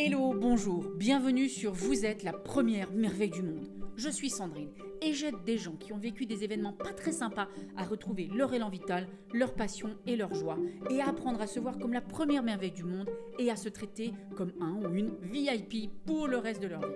Hello, 0.00 0.32
bonjour, 0.32 0.84
bienvenue 0.94 1.48
sur 1.48 1.72
Vous 1.72 2.06
êtes 2.06 2.22
la 2.22 2.32
première 2.32 2.92
merveille 2.92 3.30
du 3.30 3.42
monde. 3.42 3.66
Je 3.96 4.08
suis 4.08 4.30
Sandrine 4.30 4.70
et 5.02 5.12
j'aide 5.12 5.42
des 5.44 5.58
gens 5.58 5.74
qui 5.74 5.92
ont 5.92 5.98
vécu 5.98 6.24
des 6.24 6.44
événements 6.44 6.72
pas 6.72 6.92
très 6.92 7.10
sympas 7.10 7.48
à 7.76 7.82
retrouver 7.82 8.28
leur 8.32 8.54
élan 8.54 8.68
vital, 8.68 9.08
leur 9.34 9.54
passion 9.54 9.96
et 10.06 10.14
leur 10.14 10.32
joie 10.34 10.56
et 10.88 11.00
à 11.00 11.08
apprendre 11.08 11.40
à 11.40 11.48
se 11.48 11.58
voir 11.58 11.80
comme 11.80 11.92
la 11.92 12.00
première 12.00 12.44
merveille 12.44 12.70
du 12.70 12.84
monde 12.84 13.10
et 13.40 13.50
à 13.50 13.56
se 13.56 13.68
traiter 13.68 14.12
comme 14.36 14.52
un 14.60 14.74
ou 14.74 14.94
une 14.94 15.16
VIP 15.20 15.90
pour 16.06 16.28
le 16.28 16.38
reste 16.38 16.62
de 16.62 16.68
leur 16.68 16.80
vie. 16.80 16.94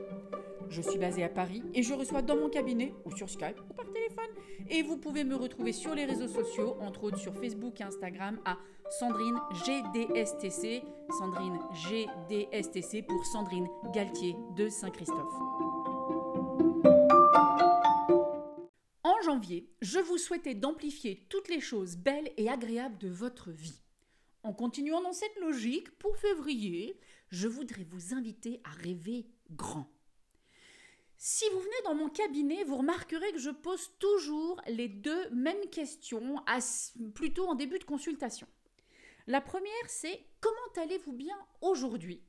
Je 0.69 0.81
suis 0.81 1.01
basée 1.01 1.25
à 1.25 1.29
Paris 1.29 1.65
et 1.75 1.83
je 1.83 1.95
reçois 1.95 2.23
dans 2.23 2.37
mon 2.37 2.49
cabinet 2.49 2.95
ou 3.05 3.17
sur 3.17 3.29
Skype 3.29 3.61
ou 3.69 3.75
par 3.75 3.93
téléphone. 3.93 4.31
Et 4.71 4.83
vous 4.83 4.97
pouvez 4.97 5.25
me 5.25 5.35
retrouver 5.35 5.73
sur 5.73 5.97
les 5.97 6.05
réseaux 6.05 6.29
sociaux, 6.29 6.77
entre 6.81 7.03
autres 7.03 7.19
sur 7.19 7.35
Facebook 7.35 7.81
et 7.81 7.85
Instagram 7.85 8.39
à 8.45 8.59
Sandrine 8.99 9.39
GDSTC. 9.65 10.83
Sandrine 11.19 11.59
GDSTC 11.73 13.03
pour 13.03 13.25
Sandrine 13.25 13.67
Galtier 13.95 14.37
de 14.55 14.69
Saint-Christophe. 14.69 15.35
En 19.03 19.19
janvier, 19.25 19.67
je 19.81 19.99
vous 19.99 20.19
souhaitais 20.19 20.55
d'amplifier 20.55 21.27
toutes 21.31 21.49
les 21.49 21.61
choses 21.61 21.97
belles 21.97 22.33
et 22.37 22.51
agréables 22.51 22.99
de 22.99 23.09
votre 23.09 23.51
vie. 23.51 23.81
En 24.43 24.53
continuant 24.53 25.01
dans 25.01 25.15
cette 25.15 25.39
logique, 25.41 25.91
pour 25.99 26.15
février, 26.19 27.01
je 27.31 27.49
voudrais 27.49 27.85
vous 27.85 28.13
inviter 28.13 28.61
à 28.65 28.71
rêver 28.73 29.27
grand. 29.51 29.89
Si 31.17 31.45
vous 31.51 31.61
venez 31.61 31.83
dans 31.85 31.95
mon 31.95 32.11
cabinet, 32.11 32.65
vous 32.65 32.77
remarquerez 32.77 33.33
que 33.33 33.39
je 33.39 33.51
pose 33.51 33.91
toujours 33.99 34.61
les 34.67 34.89
deux 34.89 35.31
mêmes 35.31 35.71
questions, 35.71 36.37
plutôt 37.15 37.47
en 37.47 37.55
début 37.55 37.79
de 37.79 37.85
consultation. 37.85 38.47
La 39.27 39.41
première, 39.41 39.89
c'est 39.89 40.25
comment 40.41 40.83
allez-vous 40.83 41.13
bien 41.13 41.37
aujourd'hui? 41.61 42.23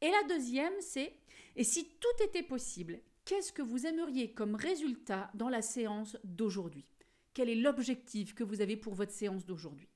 Et 0.00 0.10
la 0.10 0.22
deuxième, 0.24 0.74
c'est 0.80 1.14
et 1.56 1.64
si 1.64 1.84
tout 2.00 2.24
était 2.24 2.42
possible, 2.42 3.00
qu'est-ce 3.24 3.52
que 3.52 3.62
vous 3.62 3.86
aimeriez 3.86 4.32
comme 4.32 4.54
résultat 4.54 5.30
dans 5.34 5.48
la 5.48 5.62
séance 5.62 6.16
d'aujourd'hui? 6.24 6.86
Quel 7.34 7.48
est 7.48 7.54
l'objectif 7.54 8.34
que 8.34 8.44
vous 8.44 8.60
avez 8.60 8.76
pour 8.76 8.94
votre 8.94 9.12
séance 9.12 9.46
d'aujourd'hui? 9.46 9.88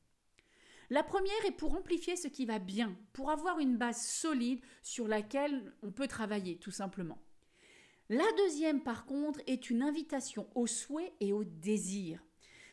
La 0.90 1.02
première 1.02 1.44
est 1.46 1.56
pour 1.56 1.74
amplifier 1.74 2.16
ce 2.16 2.28
qui 2.28 2.44
va 2.44 2.58
bien, 2.58 2.96
pour 3.12 3.30
avoir 3.30 3.58
une 3.58 3.76
base 3.76 4.06
solide 4.06 4.60
sur 4.82 5.08
laquelle 5.08 5.72
on 5.82 5.90
peut 5.90 6.08
travailler, 6.08 6.58
tout 6.58 6.70
simplement. 6.70 7.18
La 8.10 8.30
deuxième, 8.36 8.82
par 8.82 9.06
contre, 9.06 9.40
est 9.46 9.70
une 9.70 9.82
invitation 9.82 10.46
au 10.54 10.66
souhait 10.66 11.14
et 11.20 11.32
au 11.32 11.44
désir. 11.44 12.22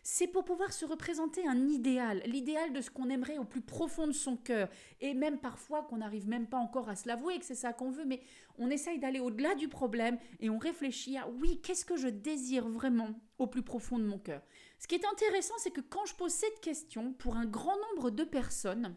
C'est 0.04 0.28
pour 0.28 0.44
pouvoir 0.44 0.74
se 0.74 0.84
représenter 0.84 1.48
un 1.48 1.68
idéal, 1.70 2.24
l'idéal 2.26 2.74
de 2.74 2.82
ce 2.82 2.90
qu'on 2.90 3.10
aimerait 3.10 3.38
au 3.38 3.44
plus 3.44 3.62
profond 3.62 4.08
de 4.08 4.14
son 4.14 4.36
cœur, 4.36 4.68
et 5.00 5.14
même 5.14 5.40
parfois 5.40 5.84
qu'on 5.84 5.98
n'arrive 5.98 6.28
même 6.28 6.48
pas 6.48 6.58
encore 6.58 6.90
à 6.90 6.96
se 6.96 7.08
l'avouer 7.08 7.38
que 7.38 7.46
c'est 7.46 7.54
ça 7.54 7.72
qu'on 7.72 7.92
veut, 7.92 8.06
mais 8.06 8.22
on 8.58 8.72
essaye 8.72 8.98
d'aller 8.98 9.20
au-delà 9.20 9.54
du 9.54 9.68
problème 9.68 10.18
et 10.40 10.50
on 10.50 10.58
réfléchit 10.58 11.18
à 11.18 11.30
oui, 11.30 11.62
qu'est-ce 11.62 11.86
que 11.86 11.98
je 11.98 12.08
désire 12.08 12.68
vraiment 12.68 13.10
au 13.38 13.46
plus 13.46 13.62
profond 13.62 14.00
de 14.00 14.06
mon 14.06 14.18
cœur? 14.18 14.42
Ce 14.80 14.88
qui 14.88 14.96
est 14.96 15.06
intéressant, 15.06 15.54
c'est 15.60 15.72
que 15.72 15.82
quand 15.82 16.06
je 16.06 16.16
pose 16.16 16.32
cette 16.32 16.60
question 16.62 17.14
pour 17.14 17.36
un 17.36 17.46
grand 17.46 17.78
nombre 17.90 18.10
de 18.10 18.24
personnes, 18.24 18.96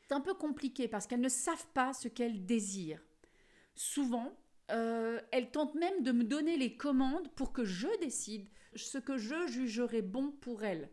c'est 0.00 0.14
un 0.14 0.20
peu 0.20 0.34
compliqué 0.34 0.88
parce 0.88 1.06
qu'elles 1.06 1.20
ne 1.20 1.28
savent 1.28 1.66
pas 1.74 1.92
ce 1.92 2.08
qu'elles 2.08 2.46
désirent. 2.46 3.04
Souvent, 3.74 4.32
euh, 4.70 5.20
elle 5.30 5.50
tente 5.50 5.74
même 5.74 6.02
de 6.02 6.12
me 6.12 6.24
donner 6.24 6.56
les 6.56 6.76
commandes 6.76 7.28
pour 7.34 7.52
que 7.52 7.64
je 7.64 7.88
décide 8.00 8.48
ce 8.76 8.98
que 8.98 9.16
je 9.16 9.46
jugerai 9.46 10.02
bon 10.02 10.30
pour 10.30 10.64
elle. 10.64 10.90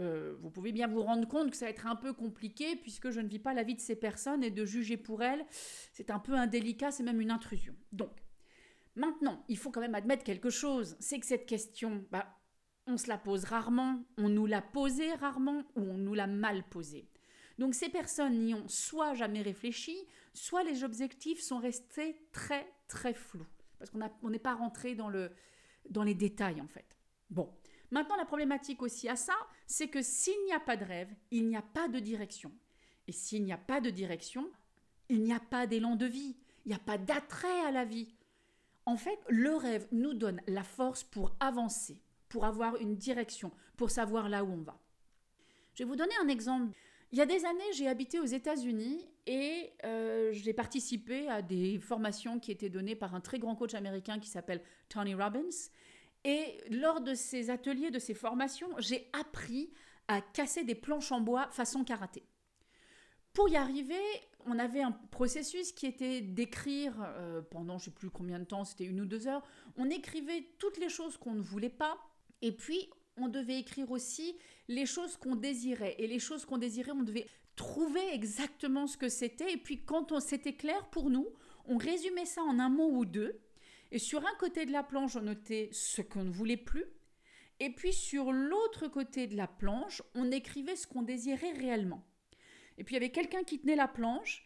Euh, 0.00 0.34
vous 0.40 0.50
pouvez 0.50 0.72
bien 0.72 0.86
vous 0.86 1.02
rendre 1.02 1.28
compte 1.28 1.50
que 1.50 1.56
ça 1.56 1.66
va 1.66 1.70
être 1.70 1.86
un 1.86 1.96
peu 1.96 2.12
compliqué 2.12 2.76
puisque 2.76 3.10
je 3.10 3.20
ne 3.20 3.28
vis 3.28 3.38
pas 3.38 3.54
la 3.54 3.62
vie 3.62 3.74
de 3.74 3.80
ces 3.80 3.96
personnes 3.96 4.42
et 4.42 4.50
de 4.50 4.64
juger 4.64 4.96
pour 4.96 5.22
elles, 5.22 5.44
c'est 5.92 6.10
un 6.10 6.18
peu 6.18 6.34
indélicat, 6.34 6.90
c'est 6.90 7.02
même 7.02 7.20
une 7.20 7.30
intrusion. 7.30 7.74
Donc, 7.92 8.10
maintenant, 8.94 9.44
il 9.48 9.58
faut 9.58 9.70
quand 9.70 9.80
même 9.80 9.94
admettre 9.94 10.24
quelque 10.24 10.50
chose, 10.50 10.96
c'est 10.98 11.20
que 11.20 11.26
cette 11.26 11.46
question, 11.46 12.06
bah, 12.10 12.38
on 12.86 12.96
se 12.96 13.08
la 13.08 13.18
pose 13.18 13.44
rarement, 13.44 14.02
on 14.16 14.28
nous 14.28 14.46
l'a 14.46 14.62
posée 14.62 15.12
rarement 15.14 15.64
ou 15.76 15.82
on 15.82 15.98
nous 15.98 16.14
l'a 16.14 16.26
mal 16.26 16.64
posée. 16.68 17.11
Donc 17.62 17.76
ces 17.76 17.90
personnes 17.90 18.40
n'y 18.40 18.54
ont 18.54 18.66
soit 18.66 19.14
jamais 19.14 19.40
réfléchi, 19.40 19.96
soit 20.34 20.64
les 20.64 20.82
objectifs 20.82 21.40
sont 21.40 21.58
restés 21.58 22.20
très 22.32 22.68
très 22.88 23.14
flous, 23.14 23.46
parce 23.78 23.88
qu'on 23.88 24.30
n'est 24.30 24.40
pas 24.40 24.56
rentré 24.56 24.96
dans, 24.96 25.08
le, 25.08 25.30
dans 25.88 26.02
les 26.02 26.16
détails 26.16 26.60
en 26.60 26.66
fait. 26.66 26.98
Bon, 27.30 27.54
maintenant 27.92 28.16
la 28.16 28.24
problématique 28.24 28.82
aussi 28.82 29.08
à 29.08 29.14
ça, 29.14 29.36
c'est 29.68 29.86
que 29.86 30.02
s'il 30.02 30.44
n'y 30.44 30.52
a 30.52 30.58
pas 30.58 30.76
de 30.76 30.84
rêve, 30.84 31.14
il 31.30 31.46
n'y 31.46 31.54
a 31.54 31.62
pas 31.62 31.86
de 31.86 32.00
direction. 32.00 32.50
Et 33.06 33.12
s'il 33.12 33.44
n'y 33.44 33.52
a 33.52 33.58
pas 33.58 33.80
de 33.80 33.90
direction, 33.90 34.50
il 35.08 35.22
n'y 35.22 35.32
a 35.32 35.38
pas 35.38 35.68
d'élan 35.68 35.94
de 35.94 36.06
vie, 36.06 36.36
il 36.64 36.70
n'y 36.70 36.74
a 36.74 36.80
pas 36.80 36.98
d'attrait 36.98 37.60
à 37.60 37.70
la 37.70 37.84
vie. 37.84 38.12
En 38.86 38.96
fait, 38.96 39.20
le 39.28 39.54
rêve 39.54 39.86
nous 39.92 40.14
donne 40.14 40.40
la 40.48 40.64
force 40.64 41.04
pour 41.04 41.36
avancer, 41.38 42.02
pour 42.28 42.44
avoir 42.44 42.74
une 42.78 42.96
direction, 42.96 43.52
pour 43.76 43.92
savoir 43.92 44.28
là 44.28 44.42
où 44.42 44.50
on 44.50 44.62
va. 44.62 44.80
Je 45.74 45.84
vais 45.84 45.88
vous 45.88 45.94
donner 45.94 46.16
un 46.20 46.28
exemple. 46.28 46.76
Il 47.12 47.18
y 47.18 47.20
a 47.20 47.26
des 47.26 47.44
années, 47.44 47.72
j'ai 47.74 47.88
habité 47.88 48.18
aux 48.20 48.24
États-Unis 48.24 49.06
et 49.26 49.70
euh, 49.84 50.32
j'ai 50.32 50.54
participé 50.54 51.28
à 51.28 51.42
des 51.42 51.78
formations 51.78 52.40
qui 52.40 52.50
étaient 52.50 52.70
données 52.70 52.96
par 52.96 53.14
un 53.14 53.20
très 53.20 53.38
grand 53.38 53.54
coach 53.54 53.74
américain 53.74 54.18
qui 54.18 54.30
s'appelle 54.30 54.62
Tony 54.88 55.14
Robbins. 55.14 55.68
Et 56.24 56.58
lors 56.70 57.02
de 57.02 57.14
ces 57.14 57.50
ateliers, 57.50 57.90
de 57.90 57.98
ces 57.98 58.14
formations, 58.14 58.70
j'ai 58.78 59.10
appris 59.12 59.74
à 60.08 60.22
casser 60.22 60.64
des 60.64 60.74
planches 60.74 61.12
en 61.12 61.20
bois 61.20 61.48
façon 61.50 61.84
karaté. 61.84 62.22
Pour 63.34 63.46
y 63.50 63.56
arriver, 63.56 64.00
on 64.46 64.58
avait 64.58 64.82
un 64.82 64.92
processus 64.92 65.72
qui 65.72 65.84
était 65.84 66.22
d'écrire 66.22 66.94
euh, 67.00 67.42
pendant 67.42 67.76
je 67.76 67.90
ne 67.90 67.90
sais 67.90 67.90
plus 67.90 68.08
combien 68.08 68.38
de 68.38 68.44
temps, 68.44 68.64
c'était 68.64 68.84
une 68.84 69.02
ou 69.02 69.06
deux 69.06 69.28
heures. 69.28 69.42
On 69.76 69.90
écrivait 69.90 70.46
toutes 70.58 70.78
les 70.78 70.88
choses 70.88 71.18
qu'on 71.18 71.34
ne 71.34 71.42
voulait 71.42 71.68
pas 71.68 71.98
et 72.40 72.52
puis 72.52 72.88
on 73.16 73.28
devait 73.28 73.58
écrire 73.58 73.90
aussi 73.90 74.36
les 74.68 74.86
choses 74.86 75.16
qu'on 75.16 75.36
désirait. 75.36 75.96
Et 75.98 76.06
les 76.06 76.18
choses 76.18 76.44
qu'on 76.44 76.58
désirait, 76.58 76.92
on 76.92 77.02
devait 77.02 77.26
trouver 77.56 78.12
exactement 78.12 78.86
ce 78.86 78.96
que 78.96 79.08
c'était. 79.08 79.52
Et 79.52 79.56
puis 79.56 79.84
quand 79.84 80.12
on 80.12 80.20
c'était 80.20 80.54
clair 80.54 80.88
pour 80.90 81.10
nous, 81.10 81.28
on 81.66 81.76
résumait 81.76 82.26
ça 82.26 82.42
en 82.42 82.58
un 82.58 82.68
mot 82.68 82.90
ou 82.90 83.04
deux. 83.04 83.40
Et 83.90 83.98
sur 83.98 84.26
un 84.26 84.34
côté 84.38 84.64
de 84.64 84.72
la 84.72 84.82
planche, 84.82 85.16
on 85.16 85.22
notait 85.22 85.68
ce 85.72 86.00
qu'on 86.00 86.24
ne 86.24 86.30
voulait 86.30 86.56
plus. 86.56 86.86
Et 87.60 87.70
puis 87.70 87.92
sur 87.92 88.32
l'autre 88.32 88.88
côté 88.88 89.26
de 89.26 89.36
la 89.36 89.46
planche, 89.46 90.02
on 90.14 90.32
écrivait 90.32 90.76
ce 90.76 90.86
qu'on 90.86 91.02
désirait 91.02 91.52
réellement. 91.52 92.04
Et 92.78 92.84
puis 92.84 92.94
il 92.94 92.98
y 92.98 93.02
avait 93.04 93.12
quelqu'un 93.12 93.44
qui 93.44 93.60
tenait 93.60 93.76
la 93.76 93.88
planche 93.88 94.44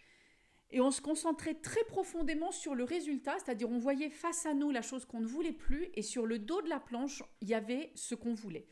et 0.70 0.80
on 0.80 0.90
se 0.90 1.00
concentrait 1.00 1.54
très 1.54 1.84
profondément 1.84 2.50
sur 2.52 2.74
le 2.74 2.84
résultat, 2.84 3.36
c'est-à-dire 3.38 3.70
on 3.70 3.78
voyait 3.78 4.10
face 4.10 4.46
à 4.46 4.54
nous 4.54 4.70
la 4.70 4.82
chose 4.82 5.04
qu'on 5.04 5.20
ne 5.20 5.26
voulait 5.26 5.52
plus 5.52 5.88
et 5.94 6.02
sur 6.02 6.26
le 6.26 6.38
dos 6.38 6.60
de 6.62 6.68
la 6.68 6.80
planche, 6.80 7.22
il 7.40 7.48
y 7.48 7.54
avait 7.54 7.92
ce 7.94 8.14
qu'on 8.14 8.34
voulait. 8.34 8.66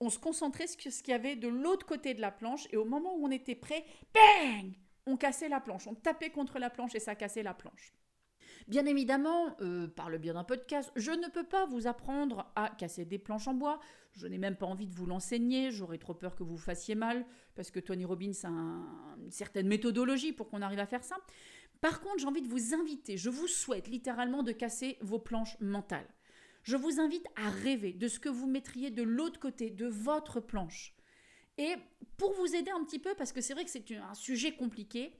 On 0.00 0.10
se 0.10 0.18
concentrait 0.18 0.66
sur 0.66 0.92
ce 0.92 1.02
qu'il 1.02 1.12
y 1.12 1.14
avait 1.14 1.36
de 1.36 1.48
l'autre 1.48 1.86
côté 1.86 2.14
de 2.14 2.20
la 2.20 2.30
planche 2.30 2.66
et 2.70 2.76
au 2.76 2.84
moment 2.84 3.14
où 3.16 3.26
on 3.26 3.30
était 3.30 3.54
prêt, 3.54 3.84
bang 4.14 4.72
On 5.06 5.16
cassait 5.16 5.48
la 5.48 5.60
planche, 5.60 5.86
on 5.86 5.94
tapait 5.94 6.30
contre 6.30 6.58
la 6.58 6.70
planche 6.70 6.94
et 6.94 7.00
ça 7.00 7.14
cassait 7.14 7.42
la 7.42 7.54
planche. 7.54 7.94
Bien 8.68 8.86
évidemment, 8.86 9.56
euh, 9.60 9.88
par 9.88 10.10
le 10.10 10.18
biais 10.18 10.32
d'un 10.32 10.44
podcast, 10.44 10.92
je 10.96 11.10
ne 11.10 11.28
peux 11.28 11.44
pas 11.44 11.66
vous 11.66 11.86
apprendre 11.86 12.52
à 12.56 12.68
casser 12.70 13.04
des 13.04 13.18
planches 13.18 13.48
en 13.48 13.54
bois. 13.54 13.80
Je 14.12 14.26
n'ai 14.26 14.38
même 14.38 14.56
pas 14.56 14.66
envie 14.66 14.86
de 14.86 14.94
vous 14.94 15.06
l'enseigner. 15.06 15.70
J'aurais 15.70 15.98
trop 15.98 16.14
peur 16.14 16.36
que 16.36 16.42
vous 16.42 16.58
fassiez 16.58 16.94
mal, 16.94 17.24
parce 17.54 17.70
que 17.70 17.80
Tony 17.80 18.04
Robbins 18.04 18.32
a 18.44 18.48
une 18.48 19.30
certaine 19.30 19.68
méthodologie 19.68 20.32
pour 20.32 20.48
qu'on 20.48 20.62
arrive 20.62 20.78
à 20.78 20.86
faire 20.86 21.04
ça. 21.04 21.16
Par 21.80 22.00
contre, 22.00 22.18
j'ai 22.18 22.26
envie 22.26 22.42
de 22.42 22.48
vous 22.48 22.74
inviter, 22.74 23.16
je 23.16 23.30
vous 23.30 23.48
souhaite 23.48 23.88
littéralement 23.88 24.42
de 24.42 24.52
casser 24.52 24.98
vos 25.00 25.18
planches 25.18 25.58
mentales. 25.60 26.08
Je 26.62 26.76
vous 26.76 27.00
invite 27.00 27.26
à 27.36 27.48
rêver 27.48 27.94
de 27.94 28.06
ce 28.06 28.20
que 28.20 28.28
vous 28.28 28.46
mettriez 28.46 28.90
de 28.90 29.02
l'autre 29.02 29.40
côté 29.40 29.70
de 29.70 29.86
votre 29.86 30.40
planche. 30.40 30.94
Et 31.56 31.74
pour 32.18 32.34
vous 32.34 32.54
aider 32.54 32.70
un 32.70 32.84
petit 32.84 32.98
peu, 32.98 33.14
parce 33.14 33.32
que 33.32 33.40
c'est 33.40 33.54
vrai 33.54 33.64
que 33.64 33.70
c'est 33.70 33.92
un 33.92 34.14
sujet 34.14 34.52
compliqué, 34.52 35.14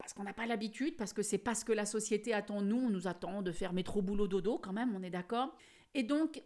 parce 0.00 0.14
qu'on 0.14 0.24
n'a 0.24 0.32
pas 0.32 0.46
l'habitude, 0.46 0.96
parce 0.96 1.12
que 1.12 1.22
c'est 1.22 1.38
pas 1.38 1.54
ce 1.54 1.64
que 1.64 1.72
la 1.72 1.86
société 1.86 2.32
attend 2.32 2.62
nous, 2.62 2.78
on 2.78 2.90
nous 2.90 3.06
attend 3.06 3.42
de 3.42 3.52
faire 3.52 3.72
métro 3.72 4.00
boulot 4.00 4.26
dodo 4.26 4.58
quand 4.58 4.72
même, 4.72 4.94
on 4.96 5.02
est 5.02 5.10
d'accord. 5.10 5.54
Et 5.94 6.02
donc 6.02 6.42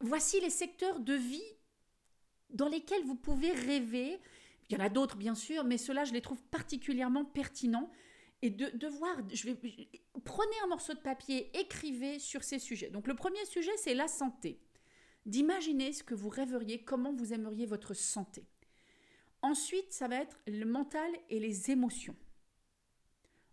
voici 0.00 0.40
les 0.40 0.50
secteurs 0.50 1.00
de 1.00 1.14
vie 1.14 1.56
dans 2.50 2.68
lesquels 2.68 3.04
vous 3.04 3.14
pouvez 3.14 3.52
rêver. 3.52 4.18
Il 4.68 4.76
y 4.76 4.80
en 4.80 4.84
a 4.84 4.88
d'autres 4.88 5.16
bien 5.16 5.36
sûr, 5.36 5.64
mais 5.64 5.78
ceux-là 5.78 6.04
je 6.04 6.12
les 6.12 6.20
trouve 6.20 6.42
particulièrement 6.44 7.24
pertinents 7.24 7.90
et 8.42 8.50
de, 8.50 8.86
voir, 8.88 9.16
je 9.32 9.46
vais, 9.46 9.56
prenez 10.24 10.56
un 10.64 10.66
morceau 10.66 10.92
de 10.92 10.98
papier, 10.98 11.50
écrivez 11.58 12.18
sur 12.18 12.44
ces 12.44 12.58
sujets. 12.58 12.90
Donc 12.90 13.06
le 13.06 13.14
premier 13.14 13.44
sujet, 13.46 13.74
c'est 13.78 13.94
la 13.94 14.08
santé. 14.08 14.60
D'imaginer 15.24 15.92
ce 15.92 16.04
que 16.04 16.14
vous 16.14 16.28
rêveriez, 16.28 16.84
comment 16.84 17.12
vous 17.12 17.32
aimeriez 17.32 17.66
votre 17.66 17.94
santé. 17.94 18.44
Ensuite, 19.42 19.92
ça 19.92 20.06
va 20.06 20.16
être 20.16 20.36
le 20.46 20.64
mental 20.66 21.10
et 21.30 21.40
les 21.40 21.70
émotions. 21.70 22.14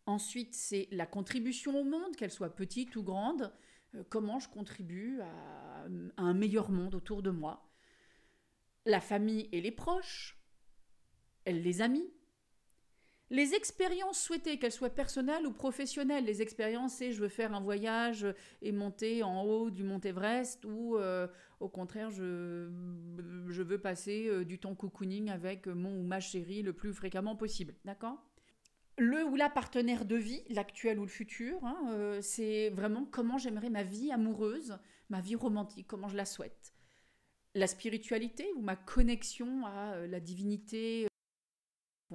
Ensuite, 0.05 0.53
c'est 0.53 0.88
la 0.91 1.05
contribution 1.05 1.79
au 1.79 1.83
monde, 1.83 2.15
qu'elle 2.17 2.31
soit 2.31 2.55
petite 2.55 2.95
ou 2.95 3.03
grande. 3.03 3.53
Euh, 3.95 4.03
comment 4.09 4.39
je 4.39 4.50
contribue 4.50 5.21
à, 5.21 5.85
un 6.17 6.33
meilleur 6.33 6.69
monde 6.71 6.95
autour 6.95 7.21
de 7.23 7.29
moi. 7.29 7.69
La 8.85 9.00
famille 9.00 9.47
et 9.51 9.61
les 9.61 9.71
proches. 9.71 10.38
Les 11.45 11.81
amis. 11.81 12.11
Les 13.29 13.55
expériences 13.55 14.19
souhaitées, 14.19 14.59
qu'elles 14.59 14.73
soient 14.73 14.94
personnelles 14.94 15.47
ou 15.47 15.53
professionnelles, 15.53 16.23
les 16.23 16.44
expériences, 16.44 16.95
c'est 16.95 17.13
je 17.13 17.19
veux 17.19 17.29
faire 17.29 17.56
un 17.56 17.61
voyage 17.61 18.27
et 18.61 18.71
monter 18.71 19.23
en 19.23 19.41
haut 19.41 19.71
du 19.71 19.83
Mont 19.83 20.01
Everest 20.01 20.63
ou 20.65 20.97
euh, 20.97 21.27
au 21.59 21.67
contraire, 21.67 22.11
je, 22.11 22.69
je 23.47 23.63
veux 23.63 23.79
passer 23.79 24.27
euh, 24.27 24.45
du 24.45 24.59
temps 24.59 24.75
cocooning 24.75 25.31
avec 25.31 25.65
mon 25.65 25.97
ou 25.97 26.03
ma 26.03 26.19
chérie 26.19 26.61
le 26.61 26.73
plus 26.73 26.94
fréquemment 26.94 27.35
possible. 27.35 27.73
D'accord? 27.85 28.23
Le 28.98 29.24
ou 29.25 29.36
la 29.36 29.50
partenaire 29.50 30.06
de 30.06 30.16
vie, 30.16 30.44
l'actuel 30.50 31.00
ou 31.00 31.04
le 31.04 31.10
futur, 31.10 31.63
hein, 31.63 31.78
euh, 31.90 32.22
c'est 32.22 32.69
vraiment 32.69 33.06
comment 33.06 33.38
j'aimerais 33.38 33.69
ma 33.69 33.84
vie 33.84 34.12
amoureuse, 34.12 34.78
ma 35.10 35.22
vie 35.22 35.36
romantique, 35.36 35.88
comment 35.88 36.07
je 36.07 36.18
la 36.18 36.25
souhaite. 36.25 36.74
La 37.56 37.68
spiritualité 37.68 38.48
ou 38.56 38.62
ma 38.62 38.75
connexion 38.75 39.66
à 39.66 40.07
la 40.07 40.19
divinité, 40.19 41.07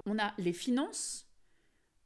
on 0.07 0.19
a 0.19 0.35
les 0.39 0.53
finances, 0.53 1.29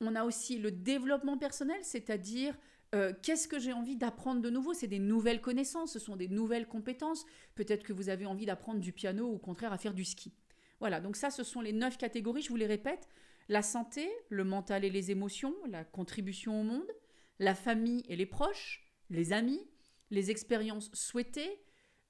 on 0.01 0.15
a 0.15 0.25
aussi 0.25 0.59
le 0.59 0.71
développement 0.71 1.39
personnel, 1.39 1.79
c'est-à-dire 1.83 2.57
euh, 2.95 3.13
qu'est-ce 3.23 3.49
que 3.49 3.59
j'ai 3.59 3.73
envie 3.73 3.97
d'apprendre 3.97 4.43
de 4.43 4.51
nouveau? 4.51 4.75
C'est 4.75 4.87
des 4.87 4.99
nouvelles 4.99 5.41
connaissances, 5.41 5.93
ce 5.93 5.99
sont 5.99 6.17
des 6.17 6.29
nouvelles 6.29 6.67
compétences. 6.67 7.25
Peut-être 7.55 7.83
que 7.83 7.93
vous 7.93 8.11
avez 8.11 8.27
envie 8.27 8.45
d'apprendre 8.45 8.81
du 8.81 8.93
piano 8.93 9.27
ou 9.29 9.35
au 9.35 9.39
contraire 9.39 9.73
à 9.73 9.79
faire 9.79 9.95
du 9.95 10.05
ski. 10.05 10.33
Voilà, 10.81 11.01
donc 11.01 11.17
ça, 11.17 11.31
ce 11.31 11.45
sont 11.45 11.61
les 11.61 11.73
neuf 11.73 11.97
catégories, 11.97 12.43
je 12.43 12.51
vous 12.51 12.57
les 12.57 12.67
répète. 12.67 13.09
La 13.53 13.61
santé, 13.61 14.09
le 14.31 14.45
mental 14.45 14.83
et 14.83 14.89
les 14.89 15.11
émotions, 15.11 15.55
la 15.69 15.85
contribution 15.85 16.59
au 16.59 16.65
monde, 16.65 16.91
la 17.39 17.55
famille 17.55 18.03
et 18.09 18.17
les 18.17 18.25
proches, 18.25 18.83
les 19.11 19.35
amis, 19.35 19.61
les 20.09 20.31
expériences 20.31 20.91
souhaitées, 20.95 21.63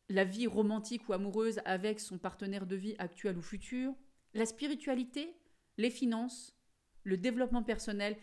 la 0.08 0.22
vie 0.22 0.46
romantique 0.46 1.08
ou 1.08 1.14
amoureuse 1.14 1.60
avec 1.64 1.98
son 1.98 2.16
partenaire 2.16 2.64
de 2.64 2.76
vie 2.76 2.94
actuel 3.00 3.36
ou 3.36 3.42
futur, 3.42 3.92
la 4.34 4.46
spiritualité, 4.46 5.36
les 5.78 5.90
finances, 5.90 6.56
le 7.02 7.16
développement 7.16 7.64
personnel 7.64 8.16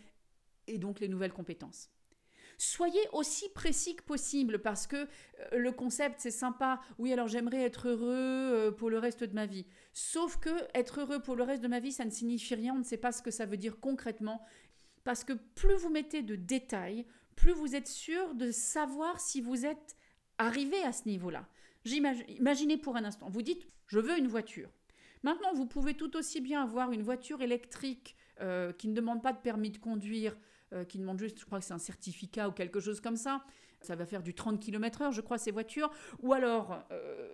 et 0.66 0.78
donc 0.78 0.98
les 0.98 1.08
nouvelles 1.08 1.34
compétences. 1.34 1.90
Soyez 2.62 3.00
aussi 3.14 3.48
précis 3.48 3.96
que 3.96 4.02
possible 4.02 4.58
parce 4.58 4.86
que 4.86 4.96
euh, 4.96 5.06
le 5.56 5.72
concept 5.72 6.16
c'est 6.20 6.30
sympa. 6.30 6.78
Oui, 6.98 7.10
alors 7.10 7.26
j'aimerais 7.26 7.62
être 7.62 7.88
heureux 7.88 8.10
euh, 8.10 8.70
pour 8.70 8.90
le 8.90 8.98
reste 8.98 9.24
de 9.24 9.34
ma 9.34 9.46
vie. 9.46 9.64
Sauf 9.94 10.36
que 10.36 10.50
être 10.74 11.00
heureux 11.00 11.22
pour 11.22 11.36
le 11.36 11.42
reste 11.42 11.62
de 11.62 11.68
ma 11.68 11.80
vie, 11.80 11.90
ça 11.90 12.04
ne 12.04 12.10
signifie 12.10 12.54
rien. 12.54 12.74
On 12.74 12.78
ne 12.80 12.84
sait 12.84 12.98
pas 12.98 13.12
ce 13.12 13.22
que 13.22 13.30
ça 13.30 13.46
veut 13.46 13.56
dire 13.56 13.80
concrètement. 13.80 14.44
Parce 15.04 15.24
que 15.24 15.32
plus 15.32 15.74
vous 15.76 15.88
mettez 15.88 16.20
de 16.20 16.36
détails, 16.36 17.06
plus 17.34 17.52
vous 17.52 17.74
êtes 17.74 17.88
sûr 17.88 18.34
de 18.34 18.50
savoir 18.50 19.20
si 19.20 19.40
vous 19.40 19.64
êtes 19.64 19.96
arrivé 20.36 20.82
à 20.82 20.92
ce 20.92 21.08
niveau-là. 21.08 21.48
Imaginez 21.86 22.76
pour 22.76 22.94
un 22.96 23.06
instant, 23.06 23.30
vous 23.30 23.40
dites, 23.40 23.66
je 23.86 23.98
veux 23.98 24.18
une 24.18 24.28
voiture. 24.28 24.68
Maintenant, 25.22 25.54
vous 25.54 25.64
pouvez 25.66 25.94
tout 25.94 26.14
aussi 26.14 26.42
bien 26.42 26.62
avoir 26.62 26.92
une 26.92 27.02
voiture 27.02 27.40
électrique 27.40 28.16
euh, 28.40 28.72
qui 28.72 28.88
ne 28.88 28.94
demande 28.94 29.22
pas 29.22 29.32
de 29.32 29.38
permis 29.38 29.70
de 29.70 29.78
conduire, 29.78 30.36
euh, 30.72 30.84
qui 30.84 30.98
demande 30.98 31.18
juste, 31.18 31.38
je 31.38 31.44
crois 31.44 31.58
que 31.58 31.64
c'est 31.64 31.74
un 31.74 31.78
certificat 31.78 32.48
ou 32.48 32.52
quelque 32.52 32.80
chose 32.80 33.00
comme 33.00 33.16
ça. 33.16 33.44
Ça 33.80 33.96
va 33.96 34.04
faire 34.04 34.22
du 34.22 34.34
30 34.34 34.60
km/h, 34.60 35.12
je 35.12 35.20
crois, 35.20 35.38
ces 35.38 35.50
voitures. 35.50 35.90
Ou 36.20 36.32
alors, 36.32 36.84
euh, 36.90 37.28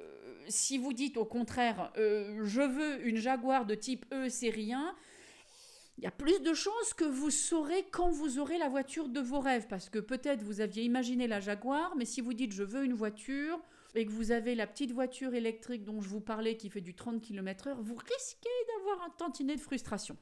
si 0.48 0.78
vous 0.78 0.92
dites 0.92 1.16
au 1.16 1.24
contraire, 1.24 1.92
je 1.96 2.60
veux 2.60 3.06
une 3.06 3.16
Jaguar 3.16 3.66
de 3.66 3.74
type 3.74 4.06
E 4.12 4.28
série 4.28 4.72
1, 4.72 4.94
il 5.98 6.04
y 6.04 6.06
a 6.06 6.10
plus 6.12 6.40
de 6.42 6.54
chances 6.54 6.94
que 6.94 7.04
vous 7.04 7.30
saurez 7.30 7.84
quand 7.90 8.10
vous 8.10 8.38
aurez 8.38 8.58
la 8.58 8.68
voiture 8.68 9.08
de 9.08 9.20
vos 9.20 9.40
rêves. 9.40 9.66
Parce 9.68 9.88
que 9.88 9.98
peut-être 9.98 10.42
vous 10.42 10.60
aviez 10.60 10.84
imaginé 10.84 11.26
la 11.26 11.40
Jaguar, 11.40 11.96
mais 11.96 12.04
si 12.04 12.20
vous 12.20 12.32
dites 12.32 12.52
je 12.52 12.62
veux 12.62 12.84
une 12.84 12.92
voiture, 12.92 13.58
et 13.96 14.04
que 14.04 14.12
vous 14.12 14.30
avez 14.30 14.54
la 14.54 14.66
petite 14.66 14.92
voiture 14.92 15.34
électrique 15.34 15.84
dont 15.84 16.00
je 16.00 16.08
vous 16.08 16.20
parlais 16.20 16.56
qui 16.56 16.68
fait 16.68 16.80
du 16.80 16.94
30 16.94 17.20
km/h, 17.22 17.76
vous 17.80 17.94
risquez 17.94 18.48
d'avoir 18.68 19.06
un 19.06 19.10
tantinet 19.10 19.56
de 19.56 19.60
frustration. 19.60 20.16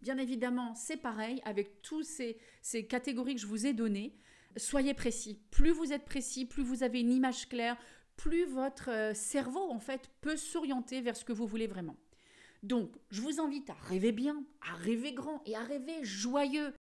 Bien 0.00 0.18
évidemment, 0.18 0.74
c'est 0.74 0.96
pareil 0.96 1.40
avec 1.44 1.82
toutes 1.82 2.04
ces, 2.04 2.38
ces 2.62 2.86
catégories 2.86 3.34
que 3.34 3.40
je 3.40 3.46
vous 3.46 3.66
ai 3.66 3.72
données. 3.72 4.16
Soyez 4.56 4.94
précis. 4.94 5.40
Plus 5.50 5.70
vous 5.70 5.92
êtes 5.92 6.04
précis, 6.04 6.46
plus 6.46 6.62
vous 6.62 6.82
avez 6.82 7.00
une 7.00 7.12
image 7.12 7.48
claire, 7.48 7.76
plus 8.16 8.44
votre 8.44 8.90
euh, 8.90 9.14
cerveau, 9.14 9.70
en 9.70 9.80
fait, 9.80 10.10
peut 10.20 10.36
s'orienter 10.36 11.00
vers 11.00 11.16
ce 11.16 11.24
que 11.24 11.32
vous 11.32 11.46
voulez 11.46 11.66
vraiment. 11.66 11.96
Donc, 12.62 12.90
je 13.10 13.20
vous 13.22 13.40
invite 13.40 13.70
à 13.70 13.74
rêver 13.74 14.12
bien, 14.12 14.44
à 14.68 14.74
rêver 14.74 15.12
grand 15.12 15.42
et 15.46 15.54
à 15.54 15.62
rêver 15.62 16.02
joyeux. 16.02 16.74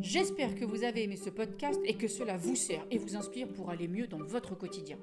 J'espère 0.00 0.54
que 0.54 0.64
vous 0.64 0.84
avez 0.84 1.02
aimé 1.02 1.16
ce 1.16 1.30
podcast 1.30 1.80
et 1.84 1.96
que 1.96 2.06
cela 2.06 2.36
vous 2.36 2.54
sert 2.54 2.86
et 2.92 2.98
vous 2.98 3.16
inspire 3.16 3.48
pour 3.48 3.70
aller 3.70 3.88
mieux 3.88 4.06
dans 4.06 4.22
votre 4.22 4.54
quotidien. 4.54 4.98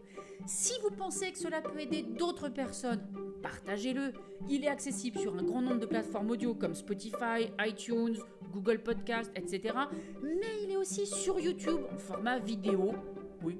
Si 0.47 0.71
vous 0.81 0.91
pensez 0.91 1.33
que 1.33 1.38
cela 1.38 1.61
peut 1.61 1.81
aider 1.81 2.03
d'autres 2.03 2.47
personnes, 2.47 3.05
partagez-le. 3.44 4.13
Il 4.50 4.63
est 4.63 4.69
accessible 4.69 5.19
sur 5.19 5.36
un 5.36 5.44
grand 5.44 5.62
nombre 5.62 5.80
de 5.80 5.86
plateformes 5.86 6.31
audio 6.31 6.56
comme 6.56 6.74
Spotify, 6.74 7.51
iTunes, 7.60 8.18
Google 8.51 8.80
Podcast, 8.80 9.31
etc. 9.36 9.75
Mais 10.24 10.63
il 10.63 10.72
est 10.72 10.78
aussi 10.78 11.06
sur 11.06 11.40
YouTube 11.40 11.81
en 11.94 11.98
format 11.98 12.40
vidéo. 12.40 12.94
Oui, 13.44 13.60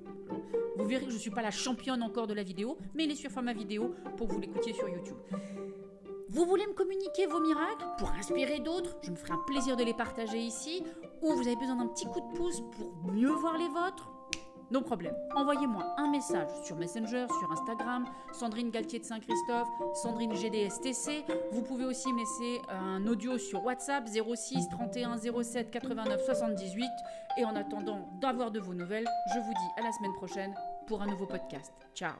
vous 0.78 0.86
verrez 0.86 1.06
que 1.06 1.12
je 1.12 1.18
ne 1.18 1.22
suis 1.22 1.30
pas 1.30 1.42
la 1.42 1.52
championne 1.52 2.02
encore 2.02 2.26
de 2.26 2.34
la 2.34 2.44
vidéo, 2.44 2.78
mais 2.96 3.04
il 3.04 3.12
est 3.12 3.16
sur 3.16 3.30
format 3.30 3.54
vidéo 3.54 3.94
pour 4.18 4.28
que 4.28 4.34
vous 4.34 4.40
l'écoutiez 4.40 4.74
sur 4.74 4.90
YouTube. 4.90 5.18
Vous 6.30 6.46
voulez 6.46 6.66
me 6.66 6.74
communiquer 6.74 7.28
vos 7.28 7.40
miracles 7.40 7.86
pour 8.00 8.10
inspirer 8.12 8.60
d'autres? 8.60 8.98
Je 9.04 9.12
me 9.12 9.16
ferai 9.16 9.34
un 9.34 9.44
plaisir 9.46 9.76
de 9.76 9.84
les 9.84 9.94
partager 9.94 10.40
ici. 10.40 10.84
Ou 11.22 11.34
vous 11.34 11.48
avez 11.48 11.56
besoin 11.56 11.76
d'un 11.76 11.88
petit 11.88 12.06
coup 12.06 12.22
de 12.22 12.38
pouce 12.38 12.62
pour 12.72 13.14
mieux 13.14 13.32
voir 13.32 13.58
les 13.58 13.68
vôtres? 13.68 14.10
No 14.74 14.82
problème. 14.82 15.16
Envoyez-moi 15.36 15.86
un 15.98 16.10
message 16.10 16.50
sur 16.64 16.76
Messenger, 16.78 17.28
sur 17.40 17.52
Instagram, 17.52 18.06
Sandrine 18.32 18.72
Galtier 18.72 18.98
de 18.98 19.06
Saint-Christophe, 19.06 19.68
Sandrine 20.02 20.36
GDSTC. 20.36 21.26
Vous 21.52 21.62
pouvez 21.62 21.86
aussi 21.86 22.12
me 22.12 22.18
laisser 22.18 22.60
un 22.70 23.06
audio 23.06 23.38
sur 23.38 23.64
WhatsApp 23.64 24.08
06 24.08 24.70
31 24.70 25.18
07 25.44 25.70
89 25.70 26.26
78. 26.26 26.90
Et 27.38 27.46
en 27.46 27.56
attendant 27.56 28.10
d'avoir 28.20 28.50
de 28.50 28.60
vos 28.60 28.74
nouvelles, 28.74 29.08
je 29.36 29.40
vous 29.40 29.54
dis 29.54 29.70
à 29.78 29.84
la 29.84 29.92
semaine 29.92 30.14
prochaine 30.14 30.56
pour 30.88 31.04
un 31.04 31.06
nouveau 31.06 31.28
podcast. 31.28 31.72
Ciao 31.94 32.16